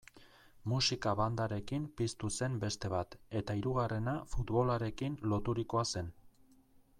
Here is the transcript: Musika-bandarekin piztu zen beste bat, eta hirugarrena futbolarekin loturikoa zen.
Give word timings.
Musika-bandarekin 0.71 1.85
piztu 2.01 2.29
zen 2.37 2.55
beste 2.63 2.91
bat, 2.95 3.19
eta 3.41 3.57
hirugarrena 3.59 4.17
futbolarekin 4.33 5.21
loturikoa 5.35 5.85
zen. 5.95 6.11